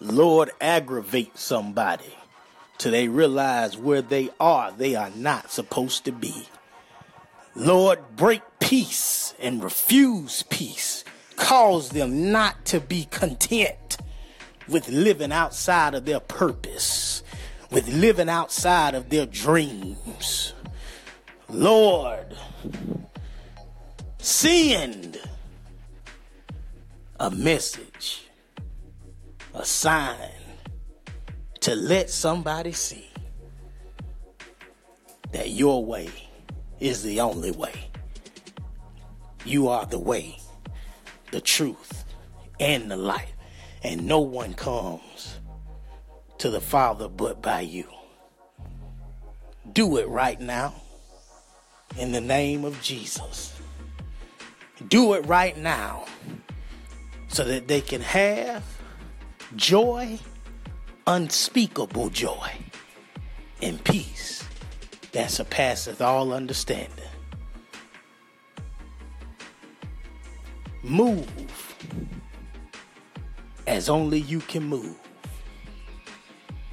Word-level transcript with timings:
Lord, 0.00 0.50
aggravate 0.60 1.38
somebody 1.38 2.14
till 2.78 2.92
they 2.92 3.08
realize 3.08 3.76
where 3.76 4.02
they 4.02 4.30
are, 4.38 4.72
they 4.72 4.94
are 4.94 5.10
not 5.10 5.50
supposed 5.50 6.04
to 6.04 6.12
be. 6.12 6.48
Lord, 7.54 7.98
break 8.16 8.42
peace 8.60 9.34
and 9.40 9.62
refuse 9.62 10.42
peace. 10.44 11.04
Cause 11.36 11.90
them 11.90 12.30
not 12.32 12.64
to 12.66 12.80
be 12.80 13.06
content 13.10 13.96
with 14.68 14.88
living 14.88 15.32
outside 15.32 15.94
of 15.94 16.04
their 16.04 16.20
purpose, 16.20 17.22
with 17.70 17.88
living 17.88 18.28
outside 18.28 18.94
of 18.94 19.10
their 19.10 19.26
dreams. 19.26 20.54
Lord, 21.48 22.36
send 24.18 25.20
a 27.20 27.30
message, 27.30 28.25
a 29.56 29.64
sign 29.64 30.30
to 31.60 31.74
let 31.74 32.10
somebody 32.10 32.72
see 32.72 33.10
that 35.32 35.50
your 35.50 35.84
way 35.84 36.10
is 36.78 37.02
the 37.02 37.20
only 37.20 37.50
way. 37.50 37.90
You 39.44 39.68
are 39.68 39.86
the 39.86 39.98
way, 39.98 40.38
the 41.32 41.40
truth, 41.40 42.04
and 42.60 42.90
the 42.90 42.96
life. 42.96 43.32
And 43.82 44.06
no 44.06 44.20
one 44.20 44.52
comes 44.54 45.38
to 46.38 46.50
the 46.50 46.60
Father 46.60 47.08
but 47.08 47.40
by 47.40 47.62
you. 47.62 47.88
Do 49.72 49.96
it 49.96 50.08
right 50.08 50.40
now 50.40 50.74
in 51.98 52.12
the 52.12 52.20
name 52.20 52.64
of 52.64 52.80
Jesus. 52.82 53.58
Do 54.88 55.14
it 55.14 55.24
right 55.26 55.56
now 55.56 56.04
so 57.28 57.44
that 57.44 57.68
they 57.68 57.80
can 57.80 58.02
have 58.02 58.62
joy, 59.56 60.18
unspeakable 61.06 62.10
joy, 62.10 62.50
and 63.62 63.82
peace 63.84 64.44
that 65.12 65.30
surpasseth 65.30 66.02
all 66.02 66.32
understanding. 66.32 66.92
Move 70.82 71.26
as 73.66 73.88
only 73.88 74.20
you 74.20 74.40
can 74.40 74.62
move. 74.62 74.96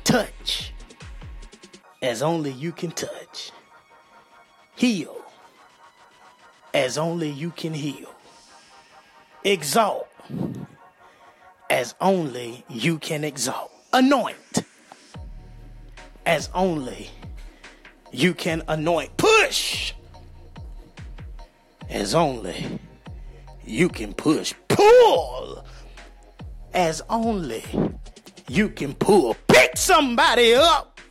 Touch 0.03 0.73
as 2.01 2.21
only 2.21 2.51
you 2.51 2.71
can 2.71 2.91
touch. 2.91 3.51
Heal 4.75 5.15
as 6.73 6.97
only 6.97 7.29
you 7.29 7.51
can 7.51 7.73
heal. 7.73 8.13
Exalt 9.43 10.07
as 11.73 11.95
only 11.99 12.63
you 12.69 12.99
can 12.99 13.23
exalt. 13.23 13.71
Anoint 13.93 14.63
as 16.23 16.47
only 16.53 17.09
you 18.11 18.35
can 18.35 18.61
anoint. 18.67 19.17
Push 19.17 19.93
as 21.89 22.13
only 22.13 22.79
you 23.65 23.89
can 23.89 24.13
push. 24.13 24.53
Pull 24.67 25.65
as 26.75 27.01
only 27.09 27.63
you 28.47 28.69
can 28.69 28.93
pull. 28.93 29.35
Pick 29.47 29.75
somebody 29.75 30.53
up 30.53 31.01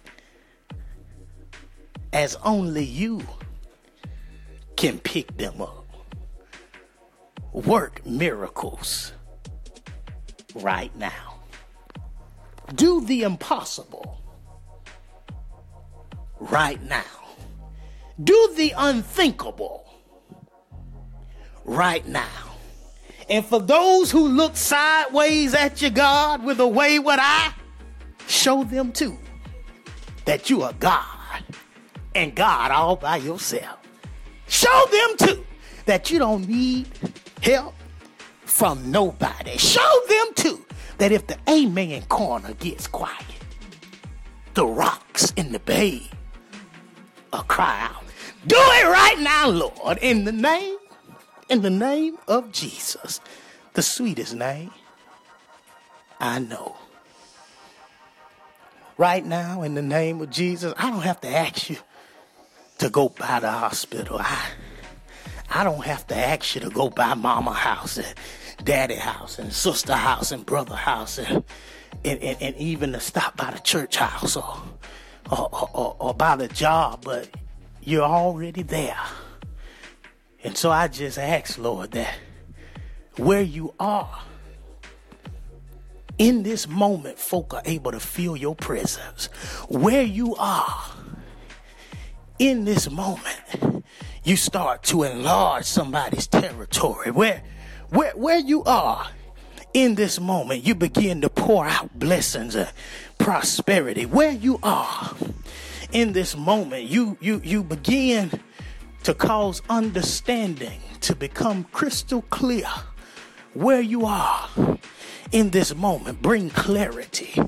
as 2.12 2.36
only 2.44 2.84
you 2.84 3.20
can 4.76 5.00
pick 5.00 5.36
them 5.36 5.60
up. 5.60 5.86
Work 7.52 8.06
miracles 8.06 9.12
right 10.54 10.94
now. 10.96 11.40
Do 12.74 13.04
the 13.04 13.22
impossible 13.22 14.20
right 16.40 16.82
now. 16.82 17.04
Do 18.22 18.52
the 18.56 18.74
unthinkable 18.76 19.88
right 21.64 22.06
now. 22.06 22.28
And 23.28 23.44
for 23.44 23.60
those 23.60 24.10
who 24.10 24.28
look 24.28 24.56
sideways 24.56 25.54
at 25.54 25.80
your 25.80 25.90
God 25.90 26.44
with 26.44 26.60
a 26.60 26.66
wayward 26.66 27.18
eye, 27.20 27.54
show 28.26 28.64
them 28.64 28.92
too 28.92 29.16
that 30.24 30.50
you 30.50 30.62
are 30.62 30.72
God 30.74 31.44
and 32.14 32.34
God 32.34 32.70
all 32.70 32.96
by 32.96 33.16
yourself. 33.16 33.78
Show 34.48 34.86
them 34.90 35.28
too 35.28 35.46
that 35.86 36.10
you 36.10 36.18
don't 36.18 36.46
need 36.46 36.88
help 37.42 37.74
from 38.52 38.90
nobody. 38.90 39.56
Show 39.56 40.00
them 40.08 40.26
too 40.34 40.64
that 40.98 41.10
if 41.10 41.26
the 41.26 41.38
amen 41.48 42.02
corner 42.02 42.52
gets 42.54 42.86
quiet, 42.86 43.24
the 44.54 44.66
rocks 44.66 45.32
in 45.32 45.52
the 45.52 45.58
bay 45.58 46.02
will 47.32 47.42
cry 47.44 47.80
out. 47.80 48.04
Do 48.46 48.56
it 48.58 48.86
right 48.86 49.18
now, 49.18 49.48
Lord, 49.48 49.98
in 50.02 50.24
the 50.24 50.32
name, 50.32 50.76
in 51.48 51.62
the 51.62 51.70
name 51.70 52.18
of 52.28 52.52
Jesus, 52.52 53.20
the 53.72 53.82
sweetest 53.82 54.34
name 54.34 54.70
I 56.20 56.38
know. 56.38 56.76
Right 58.98 59.24
now, 59.24 59.62
in 59.62 59.74
the 59.74 59.82
name 59.82 60.20
of 60.20 60.30
Jesus, 60.30 60.74
I 60.76 60.90
don't 60.90 61.00
have 61.00 61.20
to 61.22 61.28
ask 61.28 61.70
you 61.70 61.78
to 62.78 62.90
go 62.90 63.08
by 63.08 63.40
the 63.40 63.50
hospital. 63.50 64.18
I, 64.20 64.50
I 65.50 65.64
don't 65.64 65.84
have 65.84 66.06
to 66.08 66.16
ask 66.16 66.54
you 66.54 66.60
to 66.60 66.70
go 66.70 66.90
by 66.90 67.14
mama 67.14 67.54
house 67.54 67.98
daddy 68.64 68.96
house 68.96 69.38
and 69.38 69.52
sister 69.52 69.94
house 69.94 70.32
and 70.32 70.46
brother 70.46 70.74
house 70.74 71.18
and, 71.18 71.44
and, 72.04 72.20
and, 72.22 72.40
and 72.40 72.56
even 72.56 72.92
to 72.92 73.00
stop 73.00 73.36
by 73.36 73.50
the 73.50 73.58
church 73.60 73.96
house 73.96 74.36
or, 74.36 74.62
or, 75.30 75.68
or, 75.74 75.96
or 75.98 76.14
by 76.14 76.36
the 76.36 76.48
job, 76.48 77.02
but 77.04 77.28
you're 77.82 78.02
already 78.02 78.62
there. 78.62 78.96
And 80.44 80.56
so 80.56 80.70
I 80.70 80.88
just 80.88 81.18
ask, 81.18 81.58
Lord, 81.58 81.92
that 81.92 82.14
where 83.16 83.42
you 83.42 83.74
are, 83.78 84.20
in 86.18 86.42
this 86.42 86.68
moment, 86.68 87.18
folk 87.18 87.54
are 87.54 87.62
able 87.64 87.92
to 87.92 88.00
feel 88.00 88.36
your 88.36 88.54
presence. 88.54 89.26
Where 89.68 90.02
you 90.02 90.34
are, 90.36 90.82
in 92.38 92.64
this 92.64 92.90
moment, 92.90 93.84
you 94.24 94.36
start 94.36 94.82
to 94.84 95.02
enlarge 95.04 95.64
somebody's 95.64 96.26
territory. 96.26 97.10
Where, 97.10 97.42
where, 97.92 98.12
where 98.12 98.38
you 98.38 98.64
are, 98.64 99.06
in 99.74 99.94
this 99.94 100.20
moment, 100.20 100.64
you 100.64 100.74
begin 100.74 101.20
to 101.20 101.28
pour 101.28 101.66
out 101.66 101.98
blessings 101.98 102.54
and 102.54 102.70
prosperity. 103.18 104.06
Where 104.06 104.32
you 104.32 104.58
are, 104.62 105.14
in 105.92 106.12
this 106.12 106.36
moment, 106.36 106.84
you 106.84 107.16
you 107.20 107.40
you 107.44 107.62
begin 107.62 108.30
to 109.02 109.14
cause 109.14 109.62
understanding 109.68 110.80
to 111.00 111.14
become 111.14 111.64
crystal 111.64 112.22
clear. 112.22 112.68
Where 113.54 113.80
you 113.80 114.06
are 114.06 114.48
in 115.30 115.50
this 115.50 115.74
moment, 115.74 116.22
bring 116.22 116.50
clarity 116.50 117.40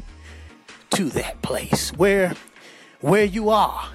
to 0.91 1.05
that 1.11 1.43
place. 1.43 1.91
Where 1.93 2.35
where 3.01 3.25
you 3.25 3.51
are 3.51 3.89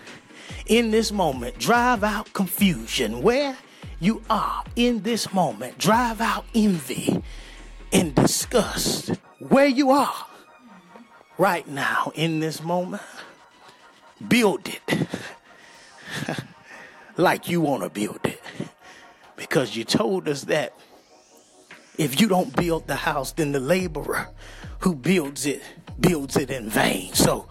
in 0.66 0.92
this 0.92 1.12
moment, 1.12 1.58
drive 1.58 2.04
out 2.04 2.34
confusion. 2.34 3.22
Where 3.22 3.58
you 4.00 4.24
are 4.30 4.64
in 4.76 5.04
this 5.04 5.34
moment, 5.34 5.78
drive 5.78 6.22
out 6.22 6.46
envy 6.56 7.22
and 7.92 8.16
disgust. 8.16 9.12
Where 9.40 9.68
you 9.68 9.92
are 9.92 10.26
right 11.38 11.68
now 11.68 12.12
in 12.16 12.40
this 12.40 12.62
moment, 12.62 13.04
build 14.28 14.68
it 14.68 15.08
like 17.18 17.50
you 17.50 17.62
want 17.62 17.84
to 17.84 17.90
build 17.90 18.20
it. 18.24 18.42
Because 19.36 19.76
you 19.76 19.84
told 19.84 20.28
us 20.28 20.44
that 20.44 20.74
if 21.98 22.20
you 22.20 22.28
don't 22.28 22.56
build 22.56 22.88
the 22.88 22.96
house, 22.96 23.32
then 23.34 23.52
the 23.52 23.60
laborer 23.60 24.30
who 24.80 24.96
builds 24.96 25.46
it 25.46 25.62
builds 26.00 26.38
it 26.38 26.50
in 26.50 26.70
vain. 26.70 27.14
So 27.14 27.48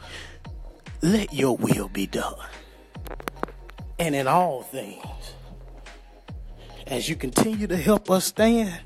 let 1.02 1.32
your 1.32 1.56
will 1.56 1.88
be 1.88 2.06
done. 2.06 2.34
And 3.98 4.14
in 4.14 4.26
all 4.26 4.62
things, 4.62 5.04
as 6.88 7.08
you 7.08 7.14
continue 7.14 7.66
to 7.66 7.76
help 7.76 8.10
us 8.10 8.24
stand, 8.24 8.80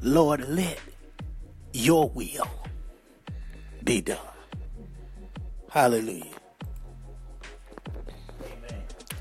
Lord, 0.00 0.48
let 0.48 0.80
your 1.72 2.08
will 2.08 2.48
be 3.84 4.00
done. 4.00 4.18
Hallelujah. 5.70 6.24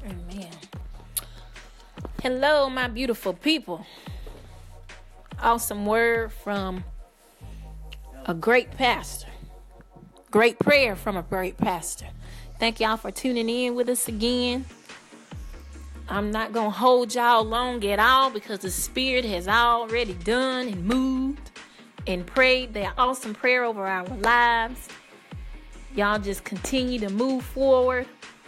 Amen. 0.06 0.50
Hello, 2.24 2.70
my 2.70 2.88
beautiful 2.88 3.34
people. 3.34 3.86
Awesome 5.42 5.86
word 5.86 6.32
from 6.32 6.84
a 8.26 8.34
great 8.34 8.72
pastor. 8.72 9.28
Great 10.30 10.58
prayer 10.58 10.96
from 10.96 11.18
a 11.18 11.24
great 11.24 11.58
pastor. 11.58 12.08
Thank 12.60 12.80
y'all 12.80 12.98
for 12.98 13.12
tuning 13.12 13.50
in 13.50 13.76
with 13.76 13.90
us 13.90 14.08
again. 14.08 14.66
I'm 16.12 16.30
not 16.30 16.52
going 16.52 16.72
to 16.72 16.78
hold 16.78 17.16
y'all 17.16 17.46
long 17.46 17.86
at 17.86 17.98
all 17.98 18.30
because 18.32 18.60
the 18.60 18.70
Spirit 18.70 19.24
has 19.24 19.48
already 19.48 20.14
done 20.14 20.68
and 20.68 20.84
moved 20.84 21.52
and 22.06 22.28
prayed 22.28 22.74
that 22.74 22.96
awesome 22.98 23.34
prayer 23.34 23.64
over 23.64 23.88
our 23.88 24.06
lives. 24.18 24.90
Y'all 25.96 26.20
just 26.20 26.44
continue 26.44 27.00
to 27.00 27.10
move 27.10 27.46
forward, 27.46 28.08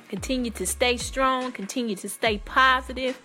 continue 0.10 0.52
to 0.52 0.66
stay 0.66 0.98
strong, 0.98 1.54
continue 1.54 1.96
to 1.96 2.10
stay 2.10 2.38
positive. 2.40 3.22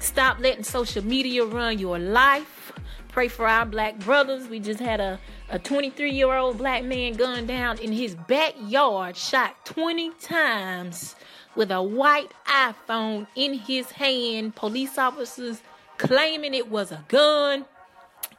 Stop 0.00 0.38
letting 0.38 0.62
social 0.62 1.02
media 1.02 1.42
run 1.42 1.78
your 1.78 1.98
life. 1.98 2.72
Pray 3.08 3.28
for 3.28 3.48
our 3.48 3.64
black 3.64 3.98
brothers. 4.00 4.48
We 4.48 4.60
just 4.60 4.80
had 4.80 5.00
a, 5.00 5.18
a 5.48 5.58
23 5.58 6.10
year 6.10 6.34
old 6.34 6.58
black 6.58 6.84
man 6.84 7.14
gunned 7.14 7.48
down 7.48 7.78
in 7.78 7.90
his 7.90 8.14
backyard, 8.14 9.16
shot 9.16 9.64
20 9.64 10.10
times 10.20 11.16
with 11.56 11.70
a 11.70 11.82
white 11.82 12.32
iPhone 12.46 13.26
in 13.34 13.54
his 13.54 13.90
hand. 13.90 14.54
Police 14.54 14.98
officers 14.98 15.62
claiming 15.98 16.54
it 16.54 16.70
was 16.70 16.92
a 16.92 17.04
gun. 17.08 17.64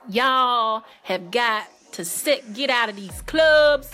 Y'all 0.08 0.84
have 1.04 1.32
got 1.32 1.68
to 1.94 2.06
sit, 2.06 2.54
get 2.54 2.70
out 2.70 2.90
of 2.90 2.96
these 2.96 3.22
clubs. 3.24 3.92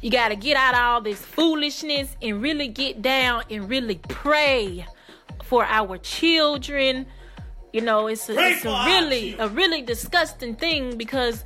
You 0.00 0.10
got 0.10 0.28
to 0.28 0.36
get 0.36 0.56
out 0.56 0.74
of 0.74 0.80
all 0.80 1.00
this 1.02 1.20
foolishness 1.20 2.16
and 2.22 2.40
really 2.40 2.68
get 2.68 3.02
down 3.02 3.42
and 3.50 3.68
really 3.68 4.00
pray 4.08 4.86
for 5.44 5.64
our 5.64 5.98
children. 5.98 7.06
You 7.72 7.82
know, 7.82 8.06
it's 8.06 8.28
a, 8.28 8.38
it's 8.38 8.64
a 8.64 8.84
really 8.86 9.34
a 9.38 9.48
really 9.48 9.82
disgusting 9.82 10.54
thing 10.54 10.96
because 10.96 11.44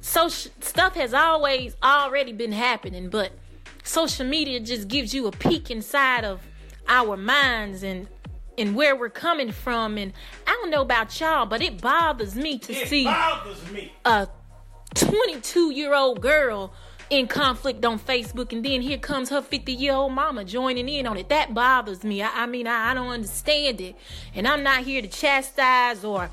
so 0.00 0.28
stuff 0.28 0.94
has 0.96 1.14
always 1.14 1.76
already 1.82 2.32
been 2.32 2.52
happening, 2.52 3.08
but 3.08 3.32
social 3.84 4.26
media 4.26 4.58
just 4.58 4.88
gives 4.88 5.14
you 5.14 5.26
a 5.26 5.30
peek 5.30 5.70
inside 5.70 6.24
of 6.24 6.40
our 6.88 7.16
minds 7.16 7.82
and 7.82 8.08
and 8.56 8.76
where 8.76 8.94
we're 8.94 9.08
coming 9.08 9.50
from 9.50 9.98
and 9.98 10.12
I 10.46 10.52
don't 10.60 10.70
know 10.70 10.82
about 10.82 11.18
y'all, 11.20 11.46
but 11.46 11.60
it 11.60 11.80
bothers 11.80 12.34
me 12.36 12.58
to 12.58 12.72
it 12.72 12.88
see 12.88 13.04
me. 13.72 13.92
a 14.04 14.28
22 14.94 15.70
year 15.72 15.94
old 15.94 16.20
girl 16.20 16.72
in 17.10 17.26
conflict 17.26 17.84
on 17.84 17.98
Facebook, 17.98 18.52
and 18.52 18.64
then 18.64 18.80
here 18.80 18.98
comes 18.98 19.28
her 19.30 19.42
50 19.42 19.72
year 19.72 19.92
old 19.92 20.12
mama 20.12 20.44
joining 20.44 20.88
in 20.88 21.06
on 21.06 21.16
it. 21.16 21.28
That 21.28 21.52
bothers 21.52 22.04
me. 22.04 22.22
I, 22.22 22.44
I 22.44 22.46
mean, 22.46 22.66
I, 22.66 22.90
I 22.90 22.94
don't 22.94 23.08
understand 23.08 23.80
it. 23.80 23.96
And 24.34 24.46
I'm 24.48 24.62
not 24.62 24.84
here 24.84 25.02
to 25.02 25.08
chastise 25.08 26.04
or 26.04 26.30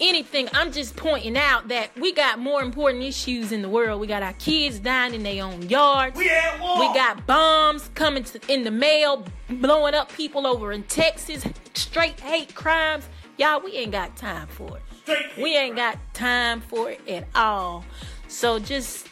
anything. 0.00 0.48
I'm 0.52 0.72
just 0.72 0.96
pointing 0.96 1.36
out 1.36 1.68
that 1.68 1.90
we 1.98 2.12
got 2.12 2.38
more 2.38 2.62
important 2.62 3.02
issues 3.02 3.52
in 3.52 3.62
the 3.62 3.68
world. 3.68 4.00
We 4.00 4.06
got 4.06 4.22
our 4.22 4.32
kids 4.34 4.78
dying 4.78 5.14
in 5.14 5.22
their 5.22 5.44
own 5.44 5.62
yards. 5.68 6.16
We 6.16 6.28
at 6.30 6.60
war. 6.60 6.80
We 6.80 6.94
got 6.94 7.26
bombs 7.26 7.90
coming 7.94 8.24
to, 8.24 8.40
in 8.52 8.64
the 8.64 8.70
mail, 8.70 9.24
blowing 9.48 9.94
up 9.94 10.12
people 10.12 10.46
over 10.46 10.72
in 10.72 10.82
Texas. 10.84 11.44
Straight 11.74 12.20
hate 12.20 12.54
crimes. 12.54 13.08
Y'all, 13.36 13.60
we 13.60 13.72
ain't 13.72 13.92
got 13.92 14.16
time 14.16 14.46
for 14.48 14.76
it. 14.76 14.82
Straight 15.02 15.36
we 15.36 15.56
ain't 15.56 15.76
got 15.76 15.98
time 16.14 16.60
for 16.60 16.90
it 16.90 17.00
at 17.08 17.26
all. 17.34 17.84
So 18.28 18.58
just 18.58 19.08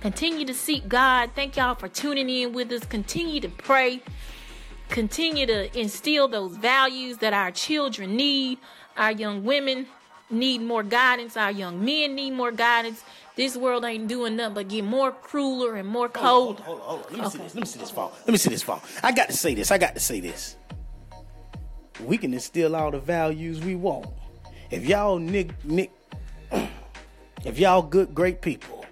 continue 0.00 0.46
to 0.46 0.54
seek 0.54 0.88
God. 0.88 1.30
Thank 1.34 1.56
y'all 1.56 1.74
for 1.74 1.88
tuning 1.88 2.28
in 2.28 2.52
with 2.52 2.70
us. 2.72 2.84
Continue 2.84 3.40
to 3.40 3.48
pray. 3.48 4.02
Continue 4.88 5.46
to 5.46 5.78
instill 5.78 6.28
those 6.28 6.56
values 6.56 7.18
that 7.18 7.32
our 7.32 7.50
children 7.50 8.16
need. 8.16 8.58
Our 8.96 9.12
young 9.12 9.44
women 9.44 9.86
need 10.30 10.60
more 10.60 10.82
guidance. 10.82 11.36
Our 11.36 11.50
young 11.50 11.84
men 11.84 12.14
need 12.14 12.32
more 12.32 12.52
guidance. 12.52 13.02
This 13.36 13.56
world 13.56 13.84
ain't 13.84 14.08
doing 14.08 14.36
nothing 14.36 14.54
but 14.54 14.68
get 14.68 14.84
more 14.84 15.12
crueler 15.12 15.76
and 15.76 15.88
more 15.88 16.08
cold. 16.08 16.60
Hold, 16.60 16.80
hold, 16.80 17.02
hold. 17.02 17.12
Let 17.12 17.20
me 17.20 17.28
see 17.30 17.38
this. 17.38 17.54
Let 17.54 17.60
me 17.60 17.66
see 17.66 17.78
this 17.78 17.90
phone. 17.90 18.10
Let 18.20 18.28
me 18.28 18.38
see 18.38 18.50
this 18.50 18.62
phone. 18.62 18.80
I 19.02 19.12
got 19.12 19.28
to 19.28 19.36
say 19.36 19.54
this. 19.54 19.70
I 19.70 19.78
got 19.78 19.94
to 19.94 20.00
say 20.00 20.20
this. 20.20 20.56
We 22.02 22.18
can 22.18 22.32
instill 22.32 22.76
all 22.76 22.90
the 22.90 22.98
values 22.98 23.60
we 23.60 23.74
want. 23.74 24.06
If 24.70 24.86
y'all 24.86 25.18
nick 25.18 25.64
nick 25.64 25.92
if 27.44 27.58
y'all 27.58 27.82
good 27.82 28.14
great 28.14 28.40
people 28.42 28.84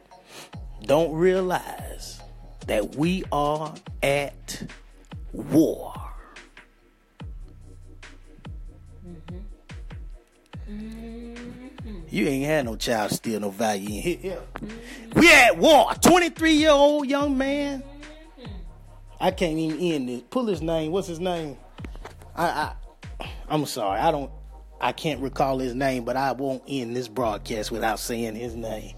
don't 0.82 1.12
realize 1.12 2.20
that 2.66 2.96
we 2.96 3.24
are 3.32 3.74
at 4.02 4.62
war. 5.32 5.93
You 12.14 12.28
ain't 12.28 12.46
had 12.46 12.66
no 12.66 12.76
child 12.76 13.10
steal 13.10 13.40
no 13.40 13.50
value 13.50 13.88
in 13.88 14.18
here. 14.18 14.38
Mm-hmm. 14.54 15.18
We 15.18 15.32
at 15.32 15.58
war. 15.58 15.92
23 16.00 16.52
year 16.52 16.70
old 16.70 17.08
young 17.08 17.36
man. 17.36 17.82
I 19.20 19.32
can't 19.32 19.58
even 19.58 19.80
end 19.80 20.08
this. 20.08 20.22
Pull 20.30 20.46
his 20.46 20.62
name. 20.62 20.92
What's 20.92 21.08
his 21.08 21.18
name? 21.18 21.56
I, 22.36 22.46
I 23.20 23.28
I'm 23.48 23.66
sorry. 23.66 23.98
I 23.98 24.12
don't 24.12 24.30
I 24.80 24.92
can't 24.92 25.20
recall 25.22 25.58
his 25.58 25.74
name, 25.74 26.04
but 26.04 26.16
I 26.16 26.30
won't 26.30 26.62
end 26.68 26.94
this 26.94 27.08
broadcast 27.08 27.72
without 27.72 27.98
saying 27.98 28.36
his 28.36 28.54
name. 28.54 28.94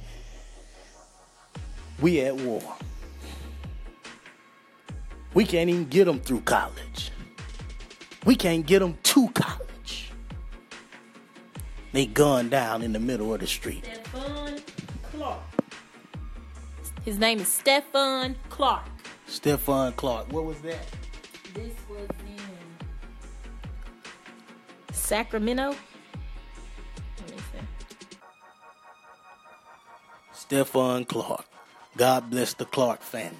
We 2.03 2.21
at 2.21 2.37
war. 2.37 2.63
We 5.33 5.47
can't 5.47 5.71
even 5.71 5.87
get 5.87 6.05
them 6.05 6.21
through 6.21 6.43
college. 6.43 7.13
We 8.27 8.37
can't 8.37 8.67
get 8.67 8.81
them 8.81 8.99
to 9.03 9.29
college. 9.31 9.66
They 11.97 12.05
gunned 12.05 12.51
down 12.51 12.83
in 12.83 12.93
the 12.93 13.01
middle 13.01 13.33
of 13.33 13.41
the 13.41 13.47
street. 13.47 13.83
Stephon 13.85 14.61
Clark. 15.15 15.41
His 17.07 17.19
name 17.19 17.39
is 17.41 17.47
Stephon 17.47 18.35
Clark. 18.51 18.85
Stephon 19.27 19.97
Clark. 19.97 20.31
What 20.31 20.45
was 20.45 20.61
that? 20.61 20.87
This 21.55 21.73
was 21.89 22.07
in 22.27 22.37
Sacramento. 24.93 25.75
Let 27.19 27.31
me 27.31 27.39
see. 27.39 28.19
Stephon 30.35 31.09
Clark. 31.09 31.47
God 31.97 32.29
bless 32.29 32.53
the 32.53 32.67
Clark 32.67 33.01
family. 33.01 33.39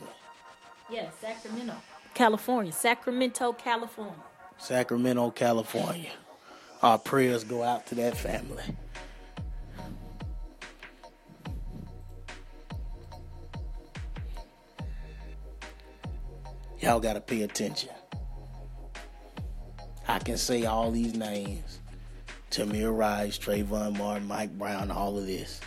Yeah, 0.89 1.11
Sacramento, 1.21 1.75
California. 2.15 2.73
Sacramento, 2.73 3.53
California. 3.53 4.15
Sacramento, 4.57 5.31
California. 5.33 6.13
Our 6.83 6.99
prayers 6.99 7.45
go 7.45 7.63
out 7.63 7.87
to 7.87 7.95
that 7.97 8.17
family. 8.17 8.63
Y'all 16.81 17.01
got 17.01 17.15
to 17.15 17.21
pay 17.21 17.43
attention. 17.43 17.91
I 20.07 20.19
can 20.21 20.37
say 20.37 20.65
all 20.67 20.91
these 20.91 21.15
names 21.15 21.81
Tamir 22.51 22.97
Rice, 22.97 23.39
Trayvon 23.39 23.99
Martin, 23.99 24.29
Mike 24.29 24.57
Brown, 24.57 24.91
all 24.91 25.19
of 25.19 25.27
this. 25.27 25.61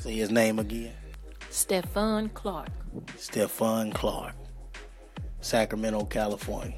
Say 0.00 0.14
his 0.14 0.30
name 0.30 0.58
again. 0.58 0.92
Stephon 1.50 2.32
Clark. 2.34 2.68
Stephon 3.16 3.92
Clark, 3.94 4.34
Sacramento, 5.40 6.04
California. 6.04 6.76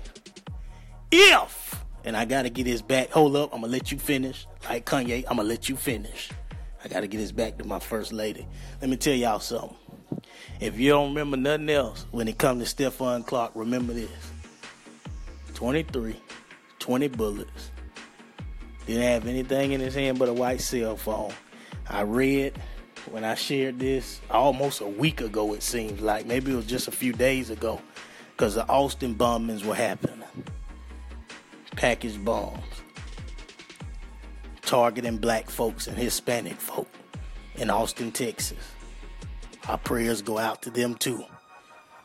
If, 1.10 1.83
and 2.04 2.16
I 2.16 2.24
gotta 2.24 2.50
get 2.50 2.66
his 2.66 2.82
back, 2.82 3.10
hold 3.10 3.36
up, 3.36 3.52
I'm 3.52 3.62
gonna 3.62 3.72
let 3.72 3.90
you 3.90 3.98
finish. 3.98 4.46
Like 4.68 4.86
Kanye, 4.86 5.24
I'm 5.28 5.36
gonna 5.36 5.48
let 5.48 5.68
you 5.68 5.76
finish. 5.76 6.30
I 6.84 6.88
gotta 6.88 7.06
get 7.06 7.18
his 7.18 7.32
back 7.32 7.58
to 7.58 7.64
my 7.64 7.78
first 7.78 8.12
lady. 8.12 8.46
Let 8.80 8.90
me 8.90 8.96
tell 8.96 9.14
y'all 9.14 9.40
something. 9.40 9.76
If 10.60 10.78
you 10.78 10.90
don't 10.90 11.08
remember 11.08 11.36
nothing 11.36 11.70
else 11.70 12.06
when 12.10 12.28
it 12.28 12.38
comes 12.38 12.72
to 12.72 12.90
Stephon 12.90 13.26
Clark, 13.26 13.52
remember 13.54 13.92
this 13.92 14.10
23, 15.54 16.16
20 16.78 17.08
bullets. 17.08 17.70
Didn't 18.86 19.02
have 19.02 19.26
anything 19.26 19.72
in 19.72 19.80
his 19.80 19.94
hand 19.94 20.18
but 20.18 20.28
a 20.28 20.32
white 20.32 20.60
cell 20.60 20.96
phone. 20.96 21.32
I 21.88 22.02
read 22.02 22.58
when 23.10 23.24
I 23.24 23.34
shared 23.34 23.78
this 23.78 24.20
almost 24.30 24.80
a 24.80 24.86
week 24.86 25.20
ago, 25.20 25.54
it 25.54 25.62
seems 25.62 26.00
like. 26.00 26.26
Maybe 26.26 26.52
it 26.52 26.56
was 26.56 26.66
just 26.66 26.88
a 26.88 26.92
few 26.92 27.12
days 27.12 27.50
ago. 27.50 27.80
Because 28.32 28.54
the 28.54 28.66
Austin 28.68 29.14
bombings 29.14 29.64
were 29.64 29.74
happening. 29.74 30.23
Package 31.76 32.22
bombs. 32.24 32.62
Targeting 34.62 35.18
black 35.18 35.50
folks 35.50 35.86
and 35.86 35.96
Hispanic 35.96 36.54
folk 36.56 36.88
in 37.56 37.70
Austin, 37.70 38.12
Texas. 38.12 38.72
Our 39.68 39.78
prayers 39.78 40.22
go 40.22 40.38
out 40.38 40.62
to 40.62 40.70
them 40.70 40.94
too. 40.94 41.24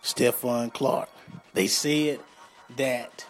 Stephon 0.03 0.73
Clark. 0.73 1.09
They 1.53 1.67
said 1.67 2.19
that 2.77 3.25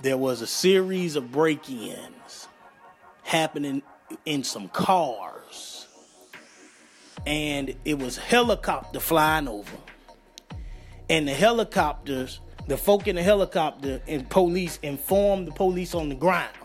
there 0.00 0.18
was 0.18 0.40
a 0.40 0.46
series 0.46 1.16
of 1.16 1.32
break 1.32 1.68
ins 1.70 2.48
happening 3.22 3.82
in 4.24 4.44
some 4.44 4.68
cars 4.68 5.84
and 7.26 7.74
it 7.84 7.98
was 7.98 8.16
helicopter 8.16 9.00
flying 9.00 9.48
over. 9.48 9.76
And 11.08 11.28
the 11.28 11.34
helicopters, 11.34 12.40
the 12.66 12.76
folk 12.76 13.08
in 13.08 13.16
the 13.16 13.22
helicopter 13.22 14.00
and 14.06 14.28
police 14.28 14.78
informed 14.82 15.48
the 15.48 15.52
police 15.52 15.94
on 15.94 16.08
the 16.08 16.14
ground 16.14 16.56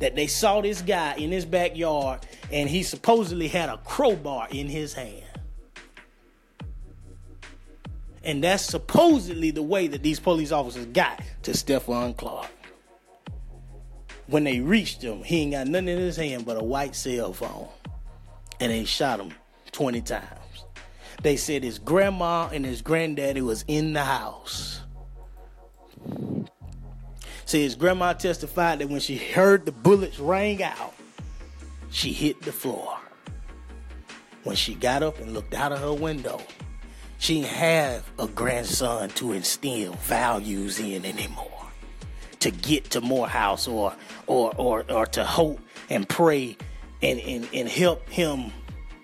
that 0.00 0.14
they 0.14 0.26
saw 0.26 0.60
this 0.60 0.82
guy 0.82 1.14
in 1.14 1.30
his 1.30 1.44
backyard 1.44 2.20
and 2.52 2.68
he 2.68 2.82
supposedly 2.82 3.48
had 3.48 3.68
a 3.68 3.78
crowbar 3.78 4.48
in 4.50 4.68
his 4.68 4.94
hand. 4.94 5.24
And 8.22 8.44
that's 8.44 8.64
supposedly 8.64 9.50
the 9.50 9.62
way 9.62 9.86
that 9.88 10.02
these 10.02 10.20
police 10.20 10.52
officers 10.52 10.86
got 10.86 11.22
to 11.42 11.52
Stephon 11.52 12.16
Clark. 12.16 12.50
When 14.26 14.44
they 14.44 14.60
reached 14.60 15.02
him, 15.02 15.22
he 15.22 15.42
ain't 15.42 15.52
got 15.52 15.66
nothing 15.66 15.88
in 15.88 15.98
his 15.98 16.16
hand 16.16 16.46
but 16.46 16.56
a 16.56 16.64
white 16.64 16.94
cell 16.94 17.32
phone. 17.32 17.68
and 18.60 18.70
they 18.70 18.84
shot 18.84 19.20
him 19.20 19.32
20 19.72 20.02
times. 20.02 20.64
They 21.22 21.36
said 21.36 21.64
his 21.64 21.78
grandma 21.78 22.48
and 22.52 22.64
his 22.64 22.82
granddaddy 22.82 23.40
was 23.40 23.64
in 23.66 23.94
the 23.94 24.04
house. 24.04 24.82
See, 27.44 27.62
his 27.62 27.74
grandma 27.74 28.12
testified 28.12 28.78
that 28.78 28.88
when 28.88 29.00
she 29.00 29.16
heard 29.16 29.66
the 29.66 29.72
bullets 29.72 30.18
ring 30.18 30.62
out, 30.62 30.94
she 31.90 32.12
hit 32.12 32.42
the 32.42 32.52
floor. 32.52 32.96
When 34.44 34.56
she 34.56 34.74
got 34.74 35.02
up 35.02 35.18
and 35.18 35.34
looked 35.34 35.54
out 35.54 35.72
of 35.72 35.80
her 35.80 35.92
window, 35.92 36.40
she 37.18 37.42
have 37.42 38.08
a 38.18 38.26
grandson 38.26 39.10
to 39.10 39.32
instill 39.32 39.92
values 39.94 40.78
in 40.78 41.04
anymore. 41.04 41.46
To 42.40 42.50
get 42.50 42.84
to 42.90 43.00
Morehouse 43.00 43.68
or 43.68 43.94
or 44.26 44.54
or, 44.56 44.84
or 44.90 45.06
to 45.06 45.24
hope 45.24 45.60
and 45.90 46.08
pray 46.08 46.56
and, 47.02 47.20
and, 47.20 47.48
and 47.52 47.68
help 47.68 48.08
him 48.08 48.52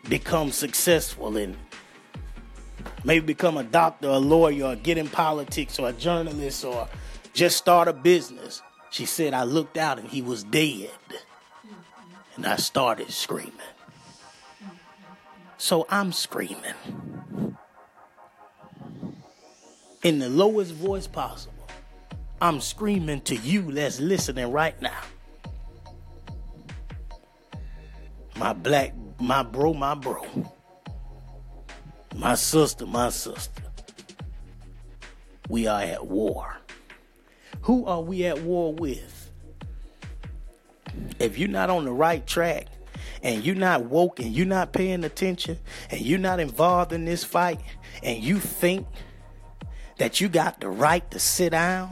become 0.09 0.53
successful 0.53 1.37
and 1.37 1.57
maybe 3.07 3.25
become 3.25 3.57
a 3.57 3.63
doctor, 3.63 4.09
a 4.09 4.19
lawyer, 4.19 4.67
or 4.67 4.77
get 4.77 4.99
in 4.99 5.09
politics 5.09 5.79
or 5.79 5.89
a 5.89 5.93
journalist 5.93 6.65
or 6.65 6.89
just 7.33 7.57
start 7.57 7.87
a 7.87 7.93
business. 7.93 8.63
She 8.91 9.07
said, 9.07 9.33
I 9.33 9.45
looked 9.45 9.79
out 9.79 9.99
and 9.99 10.09
he 10.09 10.21
was 10.21 10.43
dead. 10.43 10.91
And 12.35 12.45
I 12.45 12.57
started 12.57 13.11
screaming. 13.11 13.53
So 15.57 15.87
I'm 15.89 16.13
screaming. 16.13 16.75
In 20.03 20.19
the 20.19 20.29
lowest 20.29 20.75
voice 20.75 21.07
possible. 21.07 21.55
I'm 22.41 22.61
screaming 22.61 23.23
to 23.23 23.37
you 23.37 23.73
that's 23.73 24.01
listening 24.01 24.51
right 24.53 24.81
now. 24.83 25.01
My 28.37 28.53
black, 28.53 28.93
my 29.19 29.43
bro, 29.43 29.73
my 29.73 29.95
bro. 29.95 30.27
My 32.17 32.35
sister, 32.35 32.87
my 32.87 33.11
sister. 33.11 33.63
We 35.51 35.67
are 35.67 35.83
at 35.83 36.07
war. 36.07 36.57
Who 37.63 37.85
are 37.85 38.01
we 38.01 38.25
at 38.25 38.41
war 38.41 38.73
with? 38.73 39.31
If 41.19 41.39
you're 41.39 41.49
not 41.49 41.69
on 41.69 41.85
the 41.85 41.93
right 41.93 42.27
track 42.27 42.69
and 43.23 43.45
you're 43.45 43.55
not 43.55 43.85
woke 43.85 44.19
and 44.19 44.35
you're 44.35 44.47
not 44.47 44.73
paying 44.73 45.05
attention 45.05 45.59
and 45.91 46.01
you're 46.01 46.19
not 46.19 46.41
involved 46.41 46.93
in 46.93 47.05
this 47.05 47.23
fight 47.23 47.61
and 48.03 48.23
you 48.23 48.41
think 48.41 48.87
that 49.99 50.21
you 50.21 50.31
got 50.31 50.61
the 50.61 50.71
right 50.71 51.09
to 51.11 51.19
sit 51.19 51.51
down 51.51 51.91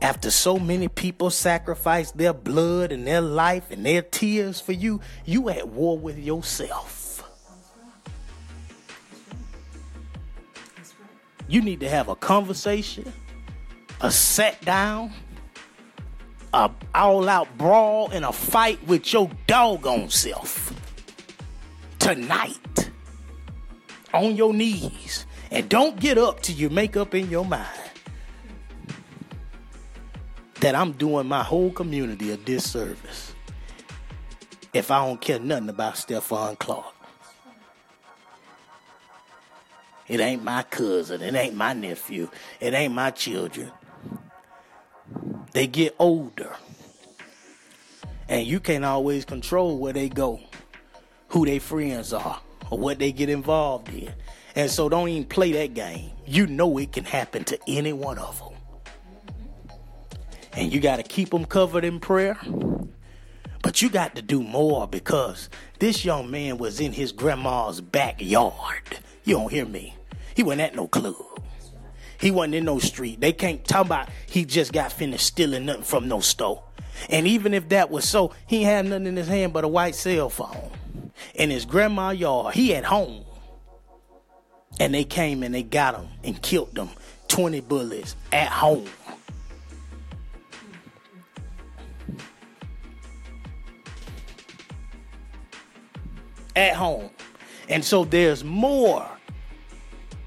after 0.00 0.30
so 0.30 0.58
many 0.58 0.88
people 0.88 1.28
sacrifice 1.28 2.10
their 2.12 2.32
blood 2.32 2.90
and 2.90 3.06
their 3.06 3.20
life 3.20 3.70
and 3.70 3.84
their 3.84 4.02
tears 4.02 4.60
for 4.60 4.72
you, 4.72 5.00
you 5.26 5.50
at 5.50 5.68
war 5.68 5.98
with 5.98 6.18
yourself. 6.18 7.05
You 11.48 11.62
need 11.62 11.80
to 11.80 11.88
have 11.88 12.08
a 12.08 12.16
conversation, 12.16 13.12
a 14.00 14.10
sit 14.10 14.60
down, 14.62 15.12
a 16.52 16.70
all 16.94 17.28
out 17.28 17.56
brawl, 17.56 18.10
and 18.10 18.24
a 18.24 18.32
fight 18.32 18.84
with 18.86 19.12
your 19.12 19.30
doggone 19.46 20.10
self 20.10 20.72
tonight 21.98 22.90
on 24.12 24.36
your 24.36 24.52
knees. 24.52 25.26
And 25.50 25.68
don't 25.68 26.00
get 26.00 26.18
up 26.18 26.40
till 26.40 26.56
you 26.56 26.70
make 26.70 26.96
up 26.96 27.14
in 27.14 27.30
your 27.30 27.44
mind 27.44 27.66
that 30.60 30.74
I'm 30.74 30.92
doing 30.92 31.26
my 31.28 31.42
whole 31.42 31.70
community 31.70 32.32
a 32.32 32.36
disservice 32.36 33.32
if 34.72 34.90
I 34.90 35.06
don't 35.06 35.20
care 35.20 35.38
nothing 35.38 35.68
about 35.68 35.94
Stephon 35.94 36.58
Clark. 36.58 36.95
It 40.08 40.20
ain't 40.20 40.44
my 40.44 40.62
cousin. 40.62 41.22
It 41.22 41.34
ain't 41.34 41.54
my 41.54 41.72
nephew. 41.72 42.30
It 42.60 42.74
ain't 42.74 42.94
my 42.94 43.10
children. 43.10 43.72
They 45.52 45.66
get 45.66 45.94
older. 45.98 46.54
And 48.28 48.46
you 48.46 48.60
can't 48.60 48.84
always 48.84 49.24
control 49.24 49.78
where 49.78 49.92
they 49.92 50.08
go, 50.08 50.40
who 51.28 51.46
their 51.46 51.60
friends 51.60 52.12
are, 52.12 52.40
or 52.70 52.78
what 52.78 52.98
they 52.98 53.12
get 53.12 53.28
involved 53.28 53.88
in. 53.88 54.12
And 54.54 54.70
so 54.70 54.88
don't 54.88 55.08
even 55.08 55.28
play 55.28 55.52
that 55.52 55.74
game. 55.74 56.10
You 56.26 56.46
know 56.46 56.78
it 56.78 56.92
can 56.92 57.04
happen 57.04 57.44
to 57.44 57.58
any 57.68 57.92
one 57.92 58.18
of 58.18 58.38
them. 58.38 58.54
And 60.54 60.72
you 60.72 60.80
got 60.80 60.96
to 60.96 61.02
keep 61.02 61.30
them 61.30 61.44
covered 61.44 61.84
in 61.84 62.00
prayer. 62.00 62.38
But 63.62 63.82
you 63.82 63.90
got 63.90 64.14
to 64.16 64.22
do 64.22 64.42
more 64.42 64.86
because 64.88 65.50
this 65.78 66.04
young 66.04 66.30
man 66.30 66.56
was 66.56 66.80
in 66.80 66.92
his 66.92 67.12
grandma's 67.12 67.80
backyard. 67.80 69.00
You 69.26 69.34
don't 69.34 69.50
hear 69.50 69.66
me. 69.66 69.92
He 70.36 70.44
wasn't 70.44 70.62
at 70.62 70.76
no 70.76 70.86
club. 70.86 71.16
He 72.18 72.30
wasn't 72.30 72.54
in 72.54 72.64
no 72.64 72.78
street. 72.78 73.20
They 73.20 73.32
can't 73.32 73.62
talk 73.64 73.86
about 73.86 74.08
he 74.26 74.44
just 74.44 74.72
got 74.72 74.92
finished 74.92 75.26
stealing 75.26 75.66
nothing 75.66 75.82
from 75.82 76.08
no 76.08 76.20
store. 76.20 76.62
And 77.10 77.26
even 77.26 77.52
if 77.52 77.68
that 77.70 77.90
was 77.90 78.08
so, 78.08 78.32
he 78.46 78.62
had 78.62 78.86
nothing 78.86 79.06
in 79.06 79.16
his 79.16 79.26
hand 79.26 79.52
but 79.52 79.64
a 79.64 79.68
white 79.68 79.96
cell 79.96 80.30
phone. 80.30 80.70
In 81.34 81.50
his 81.50 81.64
grandma 81.64 82.10
yard, 82.10 82.54
he 82.54 82.72
at 82.74 82.84
home. 82.84 83.24
And 84.78 84.94
they 84.94 85.04
came 85.04 85.42
and 85.42 85.52
they 85.52 85.64
got 85.64 85.96
him 85.96 86.08
and 86.22 86.40
killed 86.40 86.78
him. 86.78 86.90
20 87.26 87.60
bullets 87.62 88.14
at 88.32 88.48
home. 88.48 88.86
At 96.54 96.76
home. 96.76 97.10
And 97.68 97.84
so 97.84 98.04
there's 98.04 98.44
more 98.44 99.15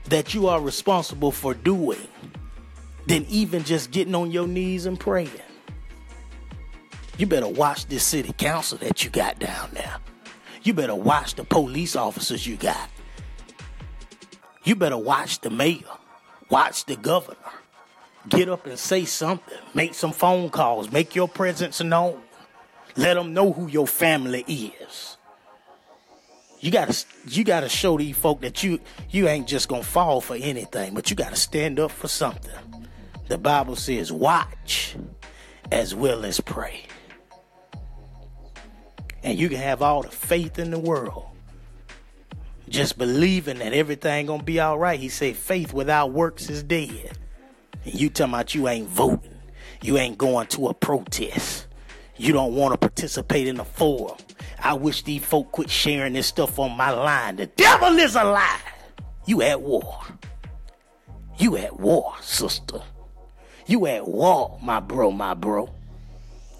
that 0.09 0.33
you 0.33 0.47
are 0.47 0.59
responsible 0.59 1.31
for 1.31 1.53
doing 1.53 2.07
than 3.05 3.25
even 3.29 3.63
just 3.63 3.91
getting 3.91 4.15
on 4.15 4.31
your 4.31 4.47
knees 4.47 4.85
and 4.85 4.99
praying. 4.99 5.29
You 7.17 7.27
better 7.27 7.47
watch 7.47 7.87
this 7.87 8.03
city 8.03 8.33
council 8.33 8.77
that 8.79 9.03
you 9.03 9.09
got 9.09 9.39
down 9.39 9.69
there. 9.73 9.97
You 10.63 10.73
better 10.73 10.95
watch 10.95 11.35
the 11.35 11.43
police 11.43 11.95
officers 11.95 12.45
you 12.45 12.55
got. 12.55 12.89
You 14.63 14.75
better 14.75 14.97
watch 14.97 15.41
the 15.41 15.49
mayor, 15.49 15.83
watch 16.49 16.85
the 16.85 16.95
governor. 16.95 17.37
Get 18.27 18.49
up 18.49 18.65
and 18.67 18.77
say 18.77 19.05
something. 19.05 19.57
Make 19.73 19.93
some 19.93 20.11
phone 20.11 20.49
calls. 20.49 20.91
Make 20.91 21.15
your 21.15 21.27
presence 21.27 21.81
known. 21.81 22.21
Let 22.95 23.13
them 23.13 23.33
know 23.33 23.53
who 23.53 23.67
your 23.67 23.87
family 23.87 24.41
is 24.41 25.17
you 26.59 26.71
gotta 26.71 27.05
you 27.27 27.43
gotta 27.43 27.69
show 27.69 27.97
these 27.97 28.17
folk 28.17 28.41
that 28.41 28.63
you 28.63 28.79
you 29.09 29.27
ain't 29.27 29.47
just 29.47 29.69
gonna 29.69 29.83
fall 29.83 30.21
for 30.21 30.35
anything, 30.35 30.93
but 30.93 31.09
you 31.09 31.15
gotta 31.15 31.35
stand 31.35 31.79
up 31.79 31.91
for 31.91 32.07
something. 32.07 32.51
The 33.27 33.37
Bible 33.37 33.75
says, 33.75 34.11
watch 34.11 34.95
as 35.71 35.93
well 35.93 36.25
as 36.25 36.41
pray. 36.41 36.83
And 39.23 39.37
you 39.37 39.49
can 39.49 39.59
have 39.59 39.81
all 39.81 40.01
the 40.01 40.09
faith 40.09 40.57
in 40.57 40.71
the 40.71 40.79
world. 40.79 41.25
Just 42.67 42.97
believing 42.97 43.59
that 43.59 43.73
everything 43.73 44.25
gonna 44.25 44.43
be 44.43 44.59
all 44.59 44.77
right. 44.77 44.99
He 44.99 45.09
said, 45.09 45.35
faith 45.35 45.73
without 45.73 46.11
works 46.11 46.49
is 46.49 46.63
dead. 46.63 47.17
And 47.85 47.93
you 47.99 48.09
talking 48.09 48.33
about 48.33 48.55
you 48.55 48.67
ain't 48.67 48.87
voting. 48.87 49.35
You 49.81 49.97
ain't 49.97 50.17
going 50.17 50.47
to 50.47 50.67
a 50.67 50.73
protest. 50.73 51.67
You 52.17 52.33
don't 52.33 52.53
want 52.53 52.73
to 52.73 52.77
participate 52.77 53.47
in 53.47 53.59
a 53.59 53.65
forum. 53.65 54.17
I 54.61 54.73
wish 54.73 55.03
these 55.03 55.23
folk 55.23 55.51
quit 55.51 55.69
sharing 55.69 56.13
this 56.13 56.27
stuff 56.27 56.59
on 56.59 56.75
my 56.75 56.91
line. 56.91 57.37
The 57.37 57.45
devil 57.45 57.97
is 57.97 58.15
a 58.15 58.23
lie. 58.23 58.59
You 59.25 59.41
at 59.41 59.61
war. 59.61 60.01
You 61.37 61.57
at 61.57 61.79
war, 61.79 62.15
sister. 62.21 62.81
You 63.65 63.87
at 63.87 64.07
war, 64.07 64.57
my 64.61 64.79
bro, 64.79 65.11
my 65.11 65.33
bro. 65.33 65.69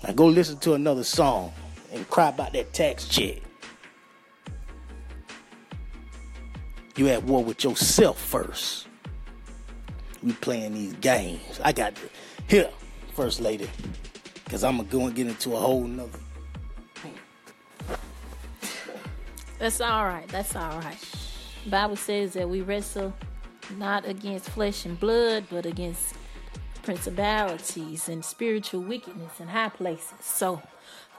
Now 0.04 0.14
go 0.14 0.28
listen 0.28 0.58
to 0.60 0.74
another 0.74 1.04
song 1.04 1.52
and 1.92 2.08
cry 2.10 2.30
about 2.30 2.54
that 2.54 2.72
tax 2.74 3.08
check. 3.08 3.42
You 6.96 7.10
at 7.10 7.24
war 7.24 7.44
with 7.44 7.64
yourself 7.64 8.20
first. 8.20 8.88
We 10.24 10.34
playing 10.34 10.74
these 10.74 10.94
games. 10.94 11.60
I 11.64 11.72
got 11.72 11.96
to 11.96 12.02
here, 12.48 12.70
first 13.16 13.42
lady, 13.42 13.70
because 14.44 14.64
I'm 14.64 14.78
gonna 14.78 14.90
go 14.90 15.06
and 15.06 15.16
get 15.16 15.28
into 15.28 15.56
a 15.56 15.60
whole 15.60 15.84
nother 15.84 16.20
That's 19.60 19.82
all 19.82 20.06
right. 20.06 20.28
That's 20.30 20.56
all 20.56 20.80
right. 20.80 20.98
Bible 21.68 21.98
says 21.98 22.34
that 22.34 22.50
we 22.50 22.62
wrestle 22.62 23.14
not 23.78 24.08
against 24.08 24.50
flesh 24.50 24.86
and 24.86 25.00
blood, 25.00 25.46
but 25.50 25.66
against 25.66 26.16
principalities 26.82 28.10
and 28.10 28.24
spiritual 28.24 28.82
wickedness 28.82 29.40
in 29.40 29.50
high 29.50 29.70
places. 29.70 30.14
So, 30.22 30.62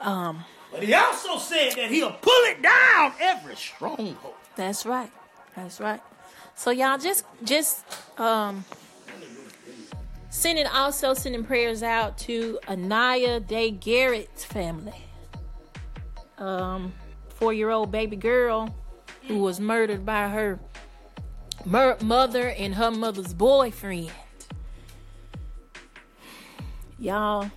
um, 0.01 0.43
but 0.71 0.83
he 0.83 0.93
also 0.93 1.37
said 1.37 1.73
that 1.73 1.91
he'll 1.91 2.11
pull 2.11 2.43
it 2.45 2.61
down 2.61 3.13
every 3.19 3.55
stronghold. 3.55 4.33
That's 4.55 4.85
right. 4.85 5.11
That's 5.55 5.79
right. 5.79 6.01
So 6.55 6.71
y'all 6.71 6.97
just 6.97 7.25
just 7.43 7.85
um 8.19 8.65
sending 10.29 10.67
also 10.67 11.13
sending 11.13 11.43
prayers 11.43 11.83
out 11.83 12.17
to 12.19 12.59
Anaya 12.67 13.39
Day 13.39 13.71
Garrett's 13.71 14.43
family. 14.43 15.05
Um 16.37 16.93
four 17.41 17.51
year 17.51 17.71
old 17.71 17.91
baby 17.91 18.15
girl 18.15 18.69
who 19.27 19.39
was 19.39 19.59
murdered 19.59 20.05
by 20.05 20.29
her 20.29 20.59
mur- 21.65 21.97
mother 21.99 22.49
and 22.49 22.75
her 22.75 22.91
mother's 22.91 23.33
boyfriend. 23.33 24.11
Y'all, 26.99 27.49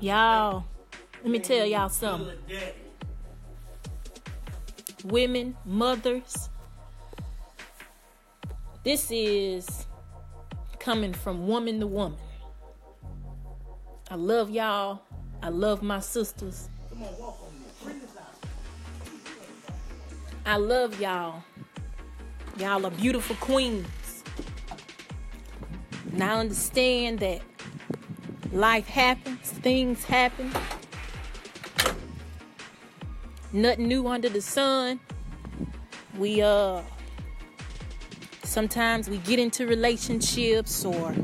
y'all, 0.00 0.64
let 1.22 1.30
me 1.30 1.38
tell 1.38 1.66
y'all 1.66 1.90
something. 1.90 2.38
Women, 5.04 5.54
mothers, 5.66 6.48
this 8.82 9.10
is 9.10 9.86
coming 10.78 11.12
from 11.12 11.46
woman 11.46 11.80
to 11.80 11.86
woman. 11.86 12.18
I 14.10 14.14
love 14.14 14.48
y'all. 14.48 15.02
I 15.42 15.48
love 15.48 15.82
my 15.82 15.98
sisters. 15.98 16.68
I 20.46 20.56
love 20.56 21.00
y'all. 21.00 21.42
Y'all 22.58 22.86
are 22.86 22.90
beautiful 22.90 23.34
queens. 23.36 24.22
And 26.12 26.22
I 26.22 26.38
understand 26.38 27.18
that 27.20 27.40
life 28.52 28.86
happens, 28.86 29.50
things 29.50 30.04
happen. 30.04 30.52
Nothing 33.52 33.88
new 33.88 34.06
under 34.06 34.28
the 34.28 34.40
sun. 34.40 35.00
We 36.18 36.40
uh 36.40 36.82
sometimes 38.44 39.08
we 39.08 39.18
get 39.18 39.40
into 39.40 39.66
relationships 39.66 40.84
or 40.84 41.14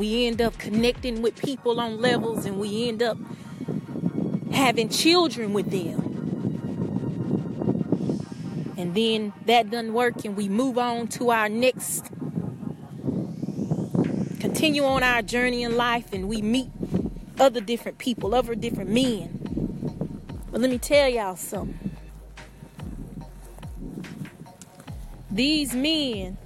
we 0.00 0.26
end 0.26 0.40
up 0.40 0.56
connecting 0.56 1.20
with 1.20 1.36
people 1.36 1.78
on 1.78 2.00
levels 2.00 2.46
and 2.46 2.58
we 2.58 2.88
end 2.88 3.02
up 3.02 3.18
having 4.50 4.88
children 4.88 5.52
with 5.52 5.70
them. 5.70 6.06
And 8.78 8.94
then 8.94 9.34
that 9.44 9.68
doesn't 9.68 9.92
work 9.92 10.24
and 10.24 10.38
we 10.38 10.48
move 10.48 10.78
on 10.78 11.08
to 11.08 11.30
our 11.30 11.50
next 11.50 12.06
continue 14.40 14.84
on 14.84 15.02
our 15.02 15.20
journey 15.20 15.64
in 15.64 15.76
life 15.76 16.14
and 16.14 16.30
we 16.30 16.40
meet 16.40 16.70
other 17.38 17.60
different 17.60 17.98
people, 17.98 18.34
other 18.34 18.54
different 18.54 18.88
men. 18.88 19.36
But 20.50 20.62
let 20.62 20.70
me 20.70 20.78
tell 20.78 21.10
y'all 21.10 21.36
something. 21.36 21.90
These 25.30 25.74
men, 25.74 26.38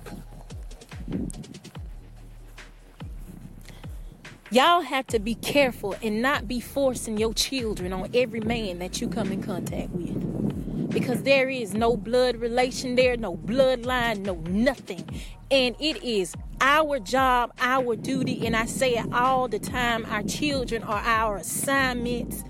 y'all 4.54 4.82
have 4.82 5.04
to 5.08 5.18
be 5.18 5.34
careful 5.34 5.96
and 6.00 6.22
not 6.22 6.46
be 6.46 6.60
forcing 6.60 7.18
your 7.18 7.34
children 7.34 7.92
on 7.92 8.08
every 8.14 8.38
man 8.38 8.78
that 8.78 9.00
you 9.00 9.08
come 9.08 9.32
in 9.32 9.42
contact 9.42 9.90
with. 9.90 10.90
Because 10.90 11.24
there 11.24 11.50
is 11.50 11.74
no 11.74 11.96
blood 11.96 12.36
relation 12.36 12.94
there, 12.94 13.16
no 13.16 13.36
bloodline, 13.36 14.20
no 14.20 14.34
nothing. 14.48 15.04
And 15.50 15.74
it 15.80 16.04
is 16.04 16.36
our 16.60 17.00
job, 17.00 17.52
our 17.58 17.96
duty, 17.96 18.46
and 18.46 18.54
I 18.54 18.66
say 18.66 18.94
it 18.94 19.12
all 19.12 19.48
the 19.48 19.58
time 19.58 20.06
our 20.06 20.22
children 20.22 20.84
are 20.84 21.02
our 21.04 21.36
assignments 21.36 22.44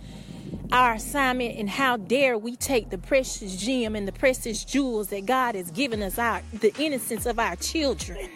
our 0.72 0.94
assignment 0.94 1.56
and 1.56 1.70
how 1.70 1.96
dare 1.96 2.36
we 2.36 2.56
take 2.56 2.90
the 2.90 2.98
precious 2.98 3.54
gem 3.54 3.94
and 3.94 4.08
the 4.08 4.12
precious 4.12 4.64
jewels 4.64 5.08
that 5.08 5.24
God 5.24 5.54
has 5.54 5.70
given 5.70 6.02
us 6.02 6.18
our 6.18 6.42
the 6.52 6.74
innocence 6.82 7.26
of 7.26 7.38
our 7.38 7.54
children 7.56 8.28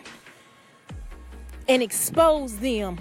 and 1.67 1.83
expose 1.83 2.59
them 2.59 2.99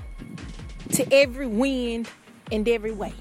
to 0.93 1.13
every 1.13 1.47
wind 1.47 2.09
and 2.51 2.67
every 2.67 2.91
way. 2.91 3.13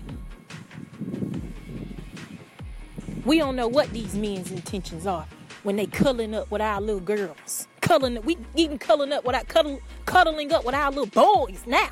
We 3.24 3.38
don't 3.38 3.56
know 3.56 3.66
what 3.66 3.90
these 3.90 4.14
men's 4.14 4.52
intentions 4.52 5.06
are 5.06 5.26
when 5.64 5.76
they 5.76 5.86
cuddling 5.86 6.34
up 6.34 6.48
with 6.50 6.62
our 6.62 6.80
little 6.80 7.00
girls. 7.00 7.66
Cuddling, 7.80 8.22
we 8.22 8.38
even 8.54 8.78
cuddling 8.78 9.12
up 9.12 9.24
with 9.24 9.34
our 9.34 9.44
cuddle, 9.44 9.80
cuddling 10.04 10.52
up 10.52 10.64
with 10.64 10.76
our 10.76 10.90
little 10.90 11.06
boys 11.06 11.60
now. 11.66 11.90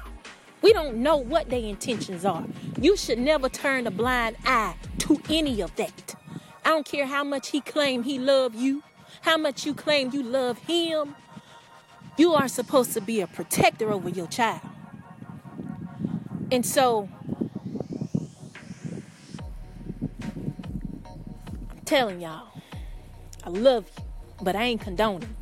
We 0.62 0.72
don't 0.72 0.98
know 0.98 1.16
what 1.16 1.50
their 1.50 1.60
intentions 1.60 2.24
are. 2.24 2.44
You 2.80 2.96
should 2.96 3.18
never 3.18 3.48
turn 3.48 3.86
a 3.86 3.90
blind 3.90 4.36
eye 4.46 4.76
to 5.00 5.20
any 5.28 5.60
of 5.60 5.74
that. 5.76 6.14
I 6.64 6.70
don't 6.70 6.86
care 6.86 7.06
how 7.06 7.24
much 7.24 7.50
he 7.50 7.60
claim 7.60 8.04
he 8.04 8.18
love 8.18 8.54
you, 8.54 8.82
how 9.22 9.36
much 9.36 9.66
you 9.66 9.74
claim 9.74 10.12
you 10.12 10.22
love 10.22 10.58
him. 10.58 11.16
You 12.16 12.32
are 12.32 12.48
supposed 12.48 12.92
to 12.94 13.00
be 13.00 13.20
a 13.20 13.26
protector 13.26 13.92
over 13.92 14.08
your 14.08 14.28
child. 14.28 14.60
And 16.50 16.64
so 16.64 17.08
I'm 21.70 21.80
telling 21.84 22.20
y'all, 22.20 22.48
I 23.44 23.50
love 23.50 23.90
you, 23.96 24.04
but 24.42 24.54
I 24.56 24.64
ain't 24.64 24.80
condoning. 24.80 25.34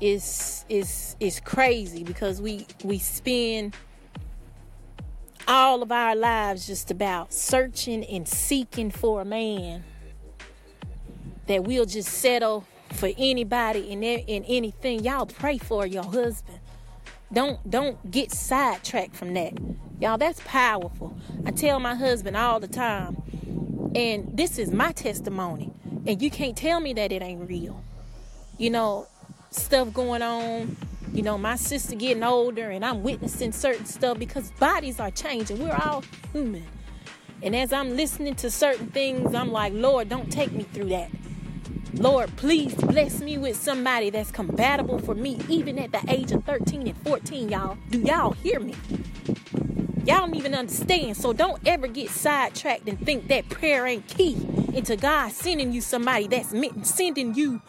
It's 0.00 0.64
is 0.68 1.16
is 1.20 1.38
crazy 1.40 2.02
because 2.02 2.40
we 2.40 2.66
we 2.82 2.98
spend 2.98 3.76
all 5.46 5.82
of 5.82 5.92
our 5.92 6.16
lives 6.16 6.66
just 6.66 6.90
about 6.90 7.32
searching 7.32 8.04
and 8.04 8.26
seeking 8.26 8.90
for 8.90 9.20
a 9.20 9.24
man 9.24 9.84
that 11.46 11.64
we'll 11.64 11.84
just 11.84 12.08
settle 12.08 12.64
for 12.92 13.10
anybody 13.18 13.92
and, 13.92 14.04
and 14.04 14.44
anything 14.48 15.02
y'all 15.04 15.26
pray 15.26 15.58
for 15.58 15.86
your 15.86 16.04
husband 16.04 16.58
don't 17.32 17.70
don't 17.70 18.10
get 18.10 18.30
sidetracked 18.30 19.14
from 19.14 19.34
that 19.34 19.52
y'all 20.00 20.18
that's 20.18 20.40
powerful 20.44 21.16
i 21.46 21.50
tell 21.50 21.80
my 21.80 21.94
husband 21.94 22.36
all 22.36 22.60
the 22.60 22.68
time 22.68 23.16
and 23.94 24.36
this 24.36 24.58
is 24.58 24.70
my 24.70 24.92
testimony 24.92 25.70
and 26.06 26.20
you 26.22 26.30
can't 26.30 26.56
tell 26.56 26.80
me 26.80 26.92
that 26.92 27.12
it 27.12 27.22
ain't 27.22 27.48
real 27.48 27.82
you 28.58 28.70
know 28.70 29.06
stuff 29.54 29.92
going 29.92 30.22
on. 30.22 30.76
You 31.12 31.22
know, 31.22 31.36
my 31.36 31.56
sister 31.56 31.94
getting 31.94 32.22
older 32.22 32.70
and 32.70 32.84
I'm 32.84 33.02
witnessing 33.02 33.52
certain 33.52 33.84
stuff 33.86 34.18
because 34.18 34.50
bodies 34.52 34.98
are 34.98 35.10
changing. 35.10 35.58
We're 35.58 35.74
all 35.74 36.02
human. 36.32 36.66
And 37.42 37.54
as 37.54 37.72
I'm 37.72 37.96
listening 37.96 38.34
to 38.36 38.50
certain 38.50 38.86
things, 38.88 39.34
I'm 39.34 39.52
like, 39.52 39.72
Lord, 39.74 40.08
don't 40.08 40.30
take 40.30 40.52
me 40.52 40.62
through 40.62 40.88
that. 40.90 41.10
Lord, 41.94 42.34
please 42.36 42.74
bless 42.74 43.20
me 43.20 43.36
with 43.36 43.56
somebody 43.56 44.10
that's 44.10 44.30
compatible 44.30 44.98
for 44.98 45.14
me, 45.14 45.38
even 45.48 45.78
at 45.78 45.92
the 45.92 46.02
age 46.08 46.32
of 46.32 46.44
13 46.44 46.88
and 46.88 46.96
14, 46.98 47.48
y'all. 47.50 47.76
Do 47.90 48.00
y'all 48.00 48.32
hear 48.32 48.60
me? 48.60 48.74
Y'all 50.04 50.20
don't 50.20 50.34
even 50.34 50.54
understand. 50.54 51.16
So 51.16 51.32
don't 51.32 51.60
ever 51.66 51.86
get 51.86 52.10
sidetracked 52.10 52.88
and 52.88 52.98
think 53.04 53.28
that 53.28 53.48
prayer 53.50 53.86
ain't 53.86 54.08
key 54.08 54.34
into 54.74 54.96
God 54.96 55.32
sending 55.32 55.72
you 55.72 55.80
somebody 55.80 56.26
that's 56.26 56.54
sending 56.88 57.34
you 57.34 57.60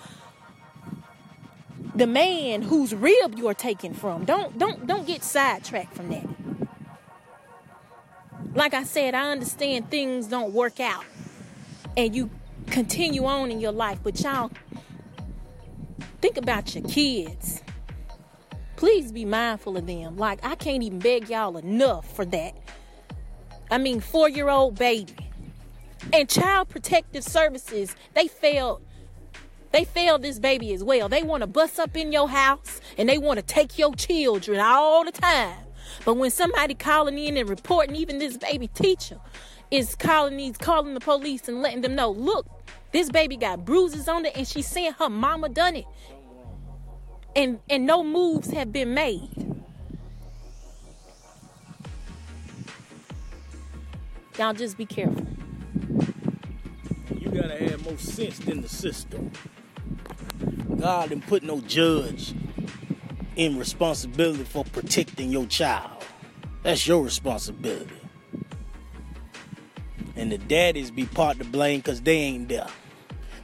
the 1.94 2.08
man 2.08 2.64
whose 2.64 2.96
rib 2.96 3.36
you're 3.38 3.54
taking 3.54 3.94
from. 3.94 4.26
Don't 4.26 4.58
don't 4.58 4.88
don't 4.88 5.06
get 5.06 5.24
sidetracked 5.24 5.96
from 5.96 6.10
that. 6.10 6.26
Like 8.56 8.74
I 8.74 8.84
said, 8.84 9.14
I 9.14 9.32
understand 9.32 9.92
things 9.92 10.28
don't 10.28 10.54
work 10.54 10.80
out 10.80 11.04
and 11.96 12.16
you 12.16 12.30
continue 12.68 13.26
on 13.26 13.52
in 13.52 13.60
your 13.60 13.72
life, 13.72 14.00
but 14.04 14.20
y'all 14.20 14.52
think 16.22 16.38
about 16.38 16.74
your 16.76 16.84
kids. 16.86 17.62
Please 18.76 19.12
be 19.12 19.26
mindful 19.26 19.78
of 19.78 19.86
them. 19.88 20.18
Like 20.18 20.40
I 20.44 20.56
can't 20.56 20.84
even 20.84 21.00
beg 21.00 21.30
y'all 21.30 21.58
enough 21.58 22.16
for 22.16 22.26
that. 22.26 22.54
I 23.72 23.78
mean, 23.78 24.02
4-year-old 24.02 24.78
baby. 24.78 25.16
And 26.12 26.30
child 26.30 26.70
protective 26.70 27.24
services, 27.24 27.96
they 28.14 28.28
failed 28.28 28.82
they 29.72 29.86
failed 29.86 30.22
this 30.22 30.38
baby 30.38 30.72
as 30.74 30.84
well. 30.84 31.10
They 31.10 31.24
want 31.24 31.42
to 31.42 31.48
bust 31.48 31.80
up 31.80 31.98
in 31.98 32.12
your 32.12 32.30
house 32.30 32.80
and 32.96 33.10
they 33.10 33.18
want 33.18 33.40
to 33.40 33.46
take 33.46 33.80
your 33.80 33.96
children 33.96 34.60
all 34.60 35.04
the 35.04 35.12
time. 35.12 35.58
But 36.06 36.16
when 36.16 36.32
somebody 36.32 36.74
calling 36.74 37.18
in 37.18 37.38
and 37.38 37.50
reporting, 37.50 37.96
even 37.96 38.20
this 38.20 38.38
baby 38.38 38.68
teacher 38.68 39.20
is 39.72 39.96
calling 39.96 40.38
these, 40.38 40.58
calling 40.58 40.94
the 40.94 41.00
police 41.00 41.48
and 41.48 41.62
letting 41.62 41.82
them 41.82 41.96
know, 41.96 42.12
look, 42.12 42.46
this 42.92 43.10
baby 43.10 43.38
got 43.38 43.66
bruises 43.66 44.08
on 44.08 44.26
it, 44.26 44.34
and 44.36 44.48
she's 44.48 44.68
saying 44.68 44.94
her 45.00 45.10
mama 45.10 45.50
done 45.50 45.76
it. 45.76 45.86
And 47.36 47.60
and 47.70 47.86
no 47.86 48.04
moves 48.04 48.52
have 48.52 48.72
been 48.72 48.94
made. 48.94 49.30
Y'all 54.38 54.54
just 54.54 54.78
be 54.78 54.86
careful. 54.86 55.26
You 57.20 57.30
gotta 57.30 57.58
have 57.58 57.84
more 57.84 57.98
sense 57.98 58.40
than 58.40 58.62
the 58.62 58.70
system. 58.70 59.32
God 60.80 61.10
didn't 61.10 61.28
put 61.28 61.44
no 61.44 61.62
judge 61.62 62.34
in 63.36 63.58
responsibility 63.58 64.44
for 64.44 64.64
protecting 64.66 65.32
your 65.32 65.46
child. 65.46 66.04
That's 66.64 66.88
your 66.88 67.04
responsibility. 67.04 67.96
And 70.16 70.32
the 70.32 70.38
daddies 70.38 70.92
be 70.92 71.06
part 71.06 71.40
to 71.40 71.46
blame 71.46 71.80
because 71.80 72.02
they 72.02 72.18
ain't 72.18 72.48
there. 72.50 72.68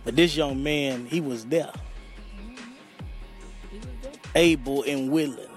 But 0.04 0.16
this 0.16 0.36
young 0.36 0.64
man, 0.64 1.06
he 1.06 1.20
was 1.20 1.46
there. 1.46 1.74
Able 4.36 4.84
and 4.84 5.12
willing. 5.12 5.48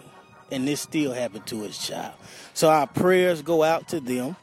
And 0.50 0.66
this 0.66 0.80
still 0.80 1.12
happened 1.12 1.46
to 1.46 1.62
his 1.62 1.78
child. 1.78 2.14
So 2.54 2.68
our 2.68 2.86
prayers 2.86 3.42
go 3.42 3.62
out 3.62 3.88
to 3.88 4.00
them. 4.00 4.36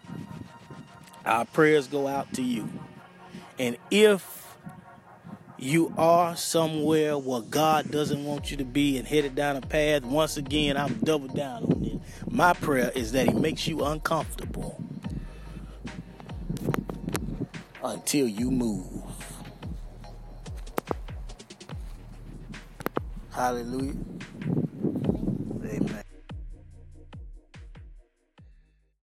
Our 1.25 1.45
prayers 1.45 1.87
go 1.87 2.07
out 2.07 2.33
to 2.33 2.41
you. 2.41 2.69
And 3.57 3.77
if 3.91 4.38
you 5.61 5.93
are 5.97 6.35
somewhere 6.35 7.17
where 7.17 7.41
God 7.41 7.91
doesn't 7.91 8.23
want 8.23 8.51
you 8.51 8.57
to 8.57 8.63
be 8.63 8.97
and 8.97 9.07
headed 9.07 9.35
down 9.35 9.55
a 9.55 9.61
path, 9.61 10.03
once 10.03 10.37
again, 10.37 10.77
I'm 10.77 10.93
double 10.99 11.27
down 11.27 11.63
on 11.63 11.81
this. 11.81 11.97
My 12.29 12.53
prayer 12.53 12.91
is 12.95 13.11
that 13.13 13.27
He 13.27 13.33
makes 13.33 13.67
you 13.67 13.83
uncomfortable 13.83 14.81
until 17.83 18.27
you 18.27 18.51
move. 18.51 18.85
Hallelujah. 23.31 23.93